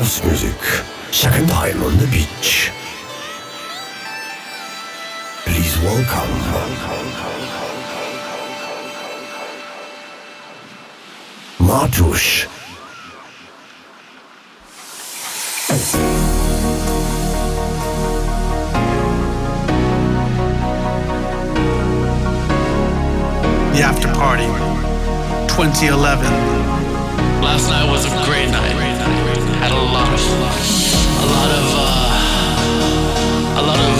[0.00, 0.56] house music,
[1.12, 2.72] second time on the beach.
[5.44, 6.30] Please welcome.
[11.58, 12.48] Matush.
[23.74, 24.46] The After Party
[25.54, 26.24] 2011.
[27.42, 28.79] Last night was a great night
[29.60, 33.92] had a lot of, a lot of, uh, a lot of,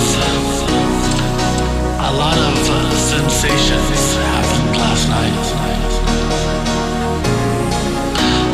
[2.00, 5.36] a lot of uh, sensations happened last night.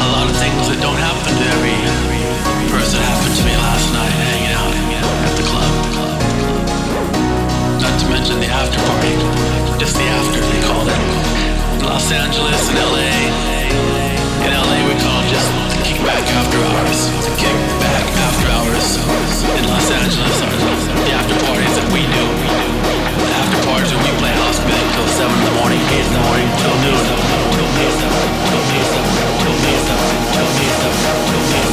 [0.03, 1.79] A lot of things that don't happen to every
[2.75, 4.75] person happened to me last night hanging out
[5.31, 5.73] at the club.
[7.87, 9.15] Not to mention the after party,
[9.79, 10.98] just the after they called it.
[11.87, 13.56] Los Angeles and LA
[14.86, 17.11] we call just to kick back after hours.
[17.27, 18.86] The kickback after hours
[19.58, 20.36] in Los Angeles.
[20.39, 22.27] The after parties that we do.
[23.19, 26.13] The after parties where we play house music till seven in the morning, eight in
[26.14, 28.86] the morning, till noon, till noon, till noon, till noon,
[29.42, 31.66] till noon, till noon, till noon, till noon.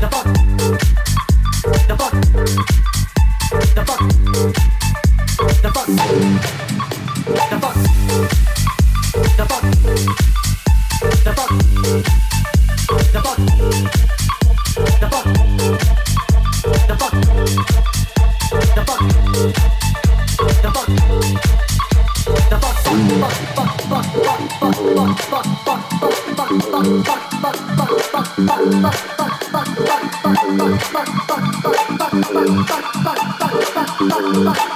[0.00, 0.26] The fuck?
[1.76, 1.96] The
[12.06, 12.23] fuck?
[34.34, 34.73] Thank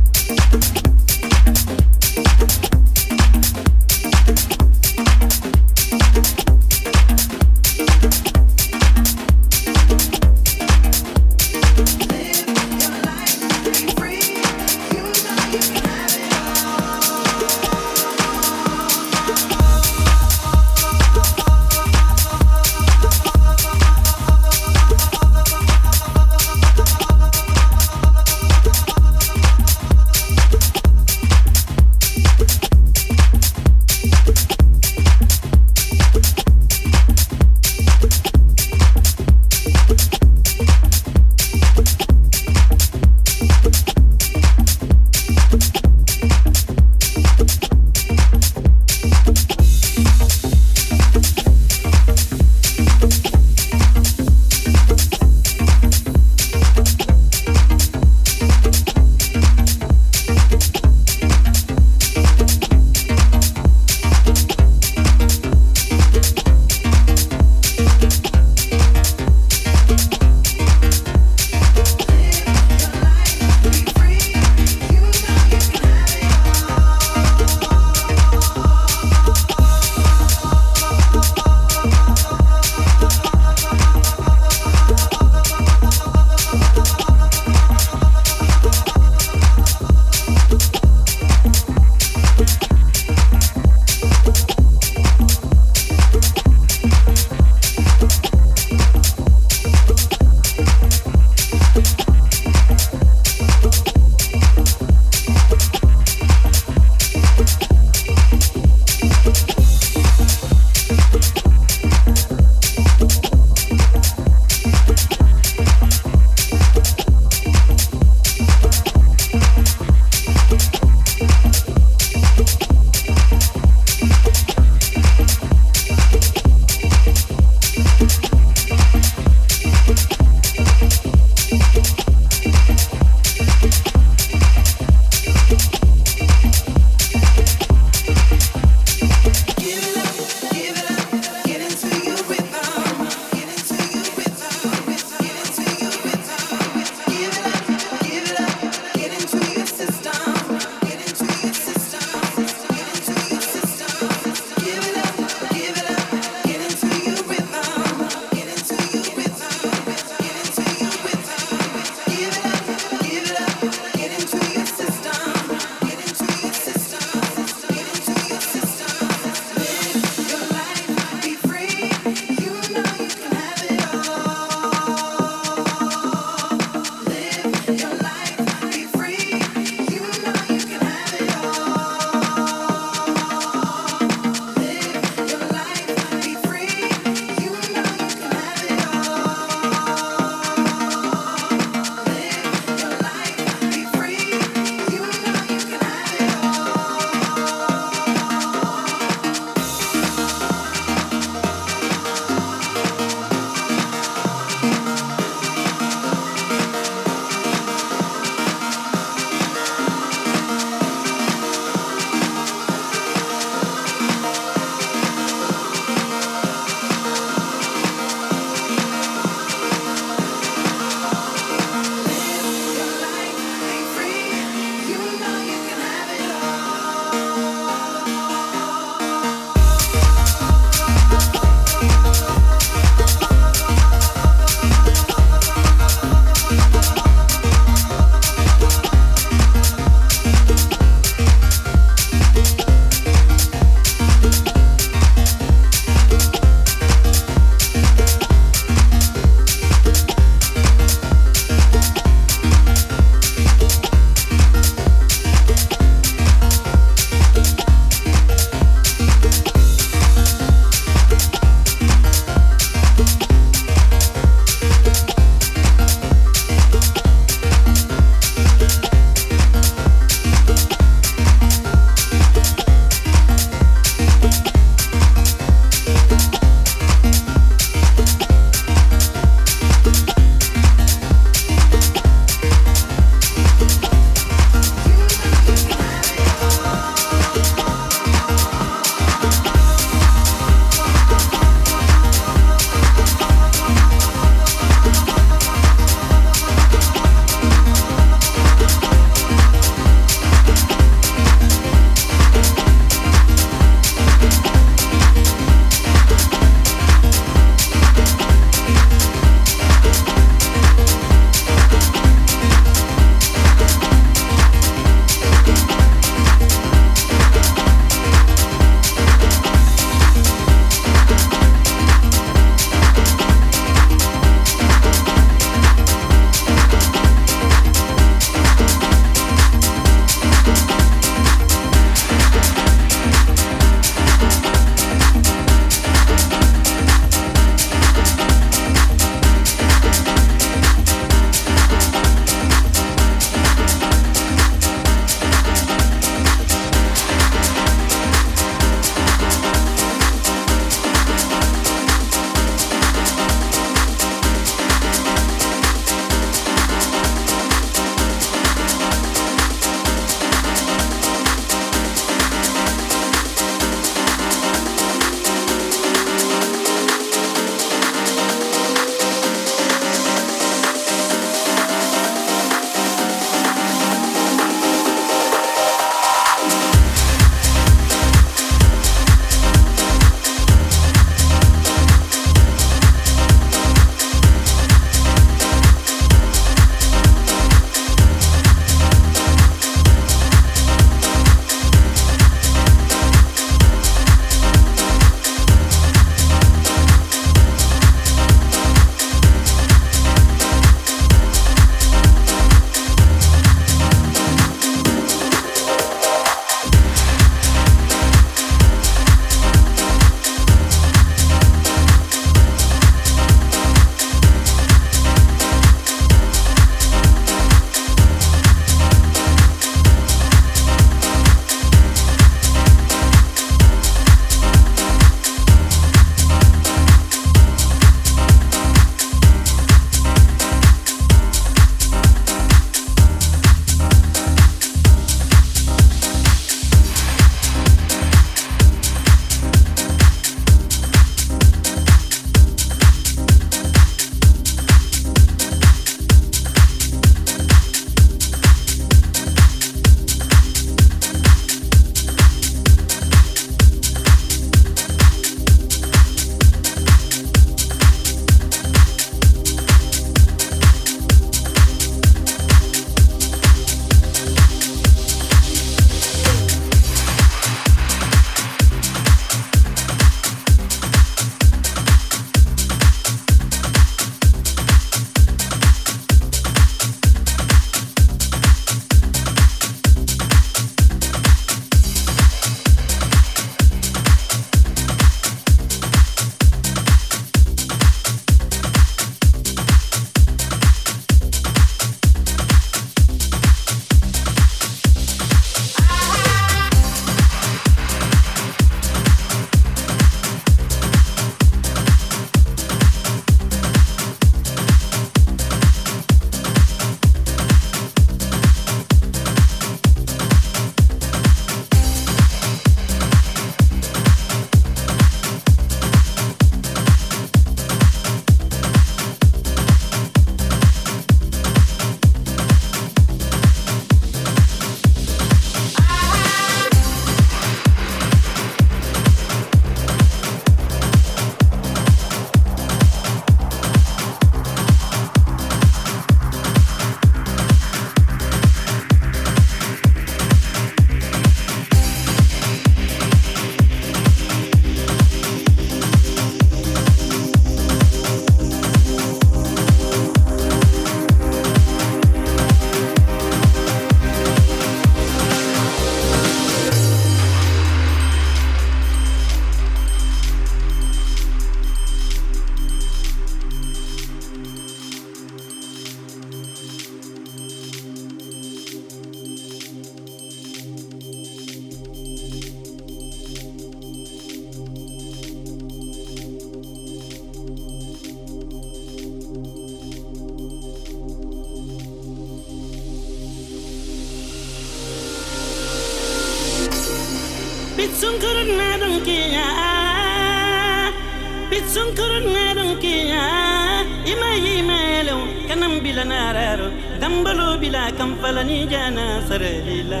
[598.70, 600.00] sarila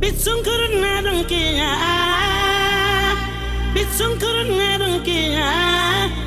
[0.00, 1.70] bitsun kurun na don kiya
[3.74, 5.46] bitsun kurun na don kiya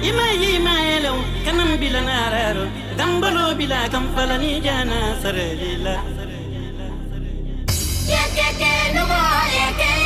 [0.09, 1.13] ima ima elo
[1.45, 2.65] kanam bilan araro
[2.97, 5.95] dambalo bila kampalani jana sarila
[8.11, 9.21] yeke ke numo
[9.59, 9.96] yeke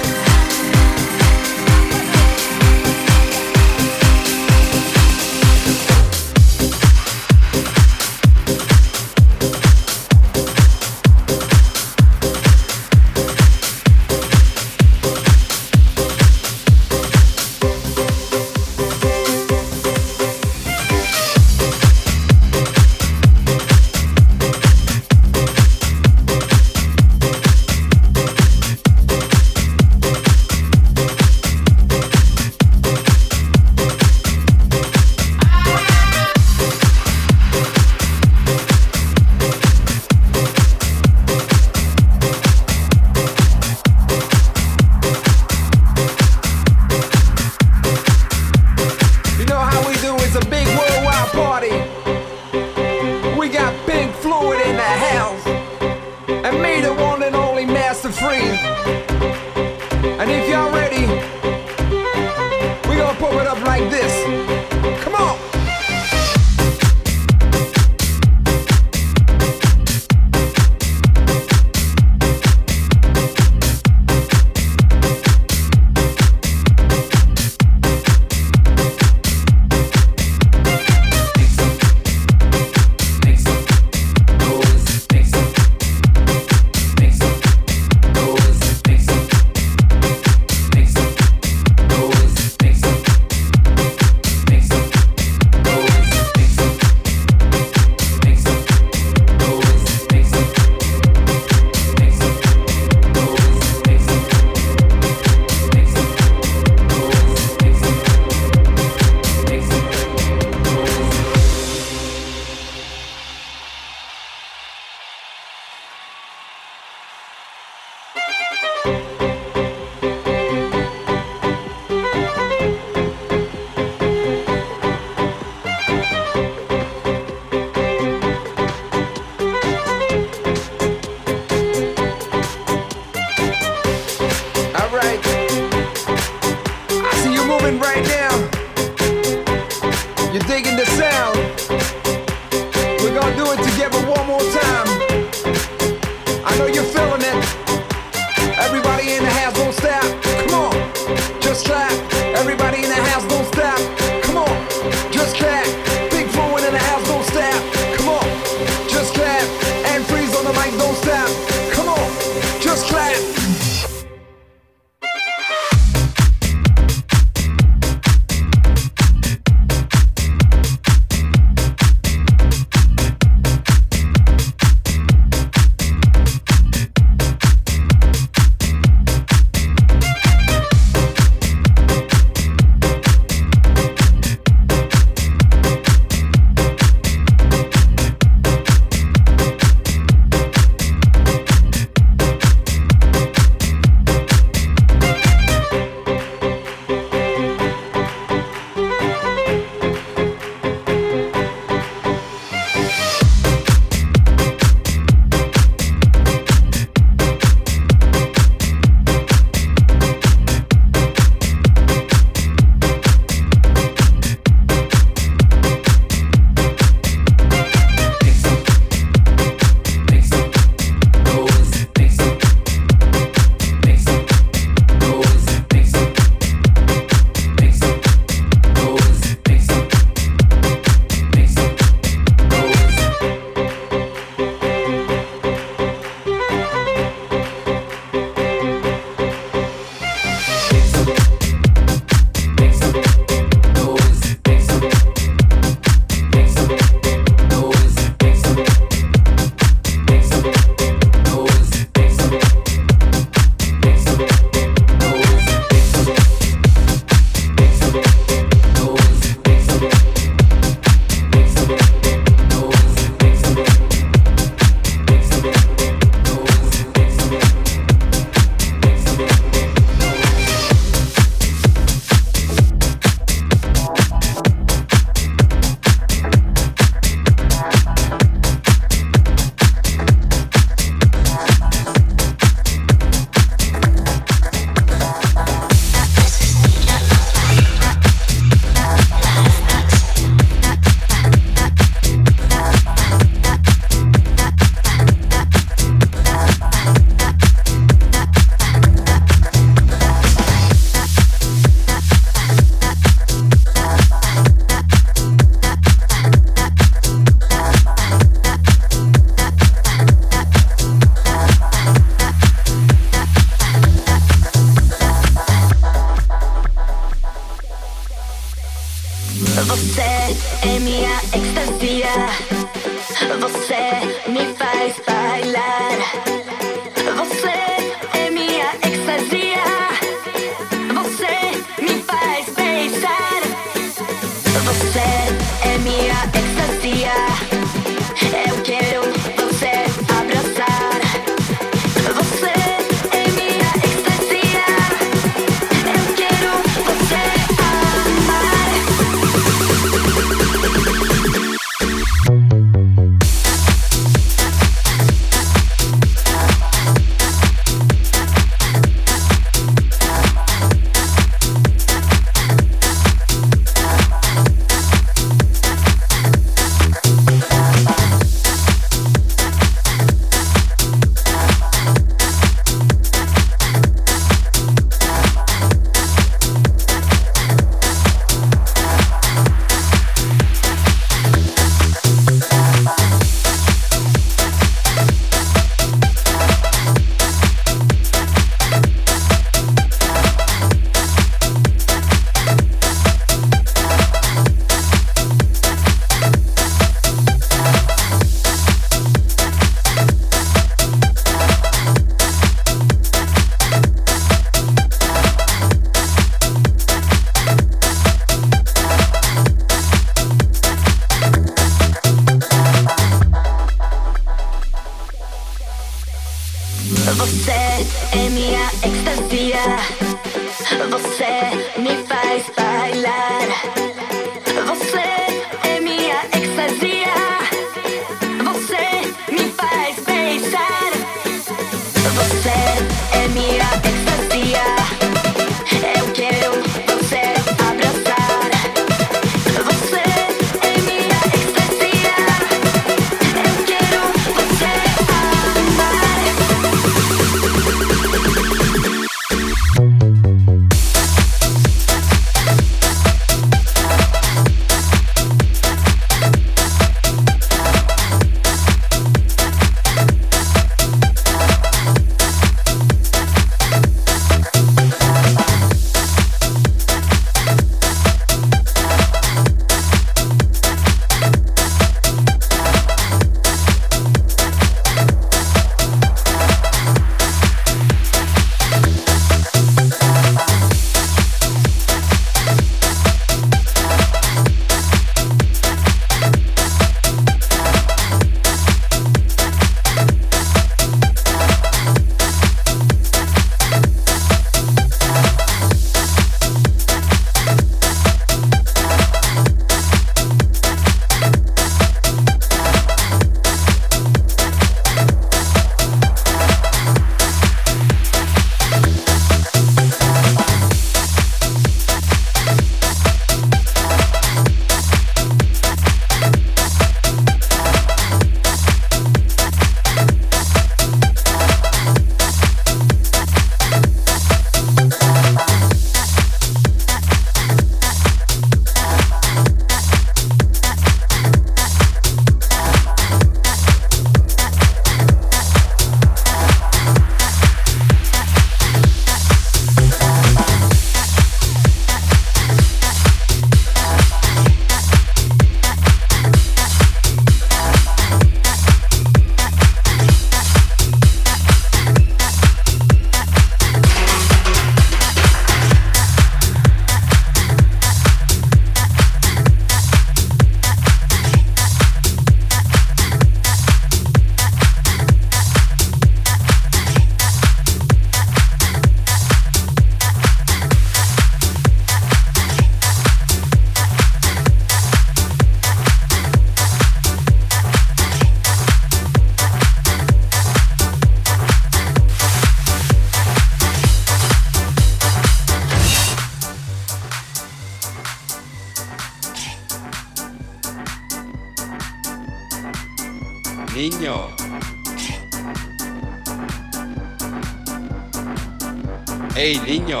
[599.38, 600.00] ¡Ey, niño!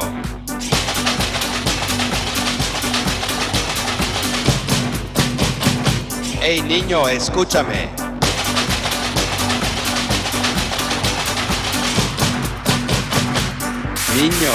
[6.40, 7.90] ¡Ey, niño, escúchame!
[14.16, 14.52] Niño.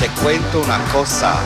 [0.00, 1.38] Te cuento una cosa.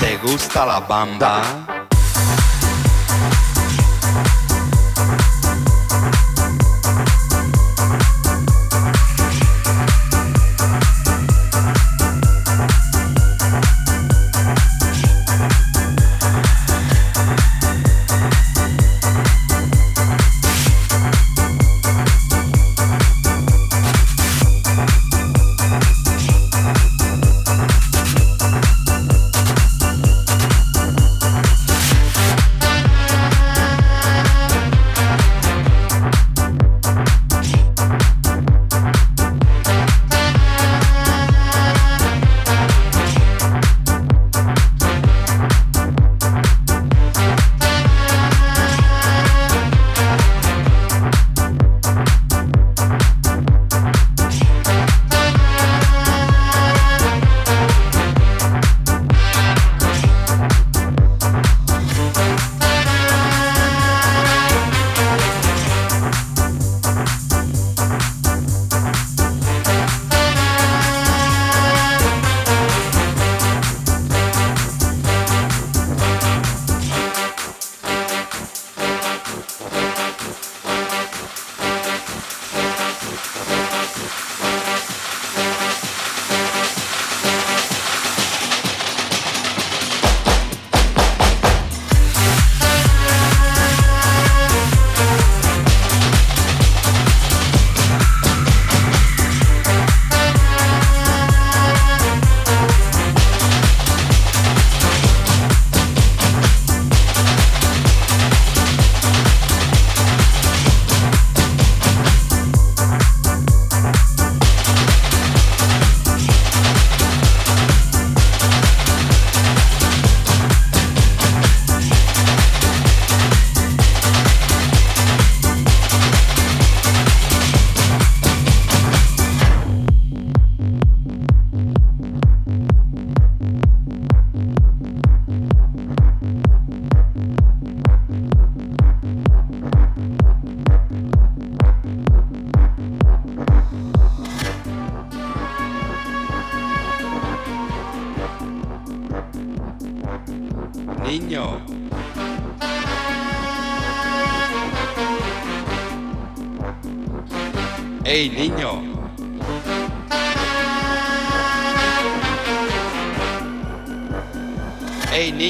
[0.00, 1.65] ¿Te gusta la bamba?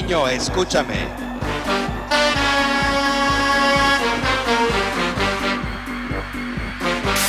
[0.06, 1.08] Niño, escúchame.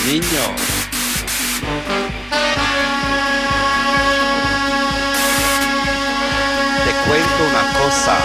[0.06, 0.46] Niño.
[6.86, 8.18] Te cuento una cosa.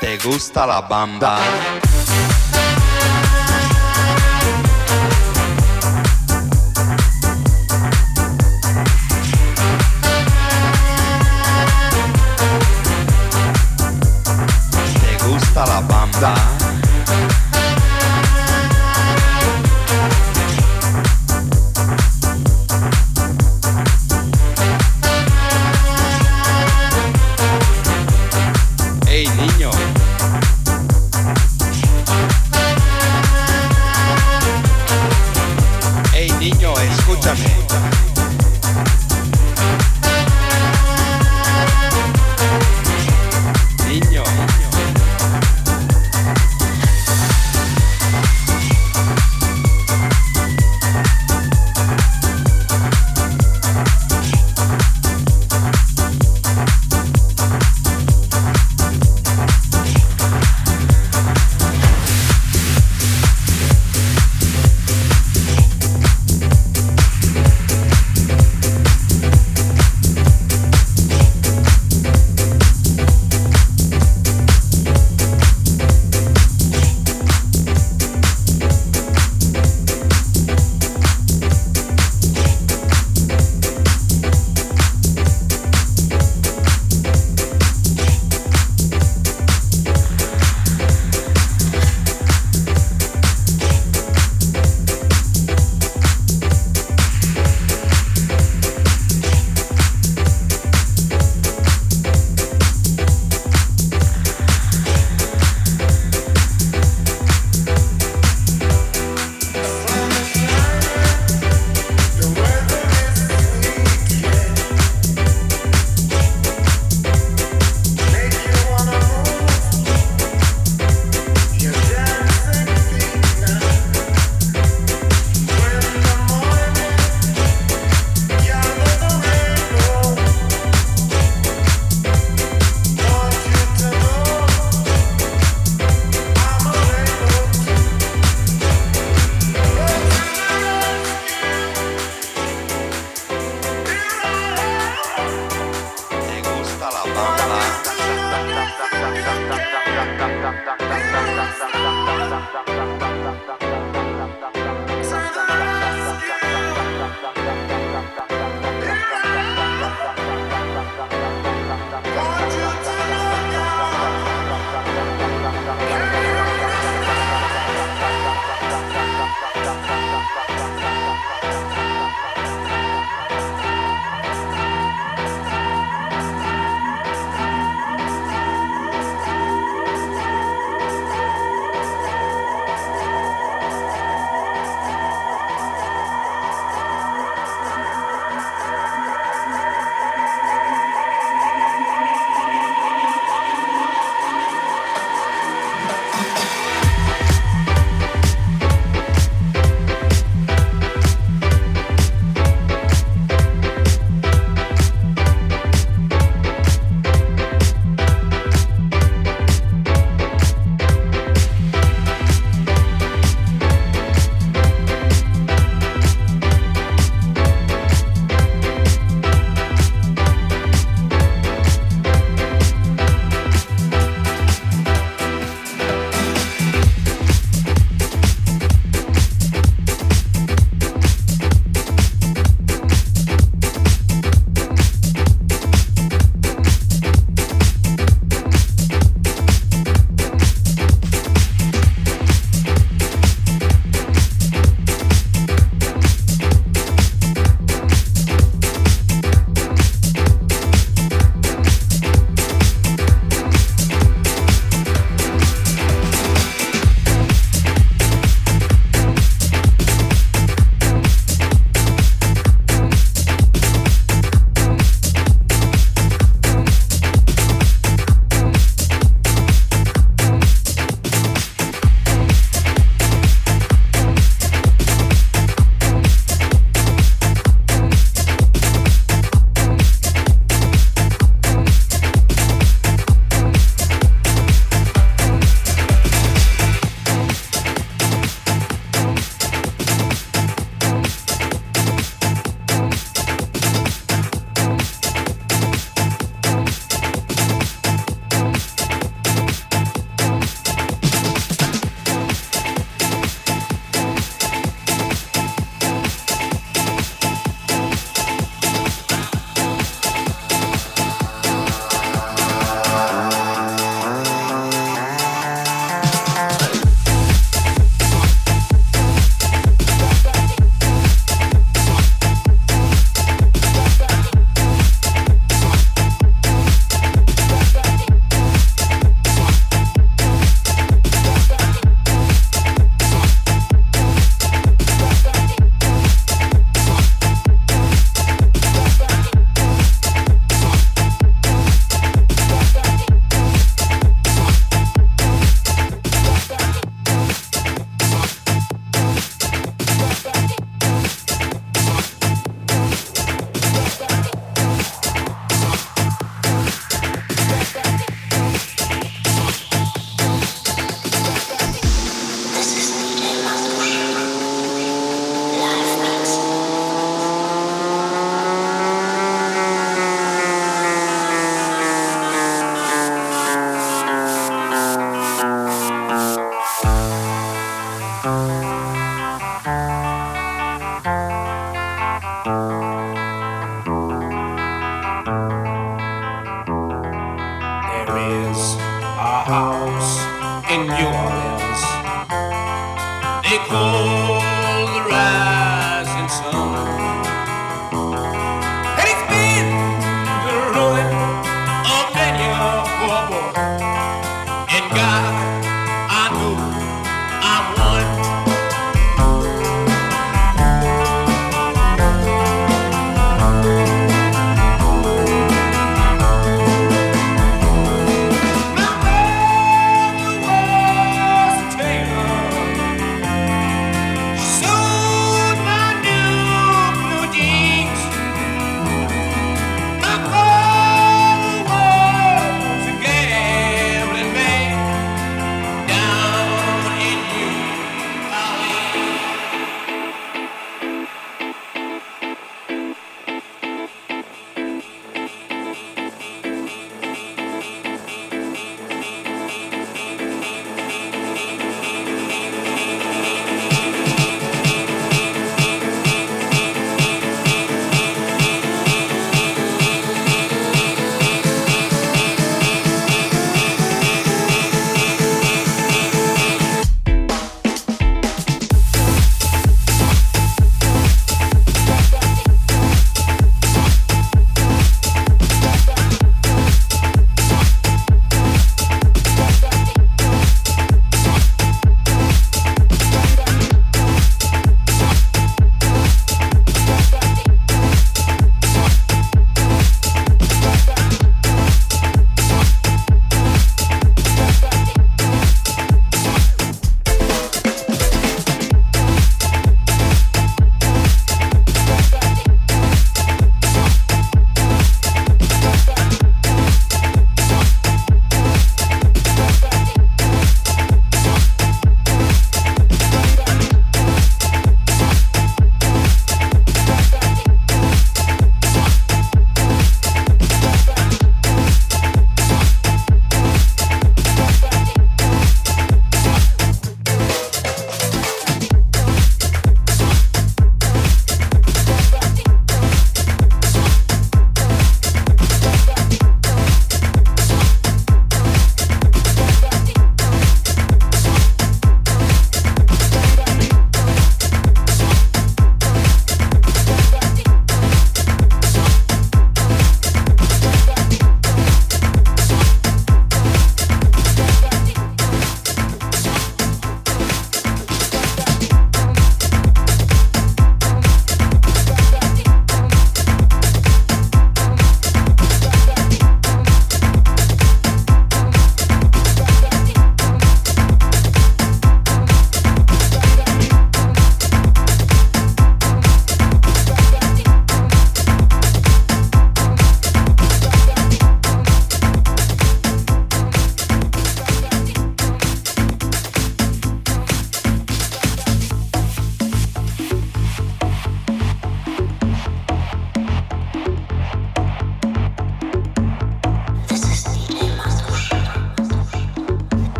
[0.00, 1.40] ¿Te gusta la bamba?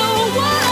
[0.00, 0.69] know why.